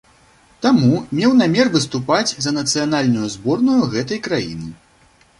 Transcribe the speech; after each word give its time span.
Таму 0.65 0.93
меў 1.17 1.33
намер 1.41 1.67
выступаць 1.75 2.31
за 2.45 2.53
нацыянальную 2.55 3.27
зборную 3.35 3.83
гэтай 3.93 4.21
краіны. 4.29 4.73